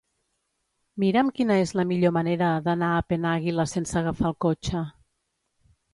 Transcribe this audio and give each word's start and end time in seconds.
Mira'm 1.03 1.27
quina 1.39 1.57
és 1.65 1.73
la 1.81 1.85
millor 1.91 2.15
manera 2.17 2.47
d'anar 2.69 2.89
a 2.95 3.03
Penàguila 3.13 3.67
sense 3.75 4.01
agafar 4.03 4.29
el 4.31 4.37
cotxe. 4.47 4.83